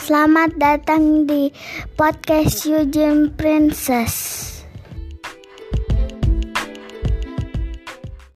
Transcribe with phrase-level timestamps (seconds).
[0.00, 1.52] Selamat datang di
[1.92, 4.59] podcast Eugene Princess.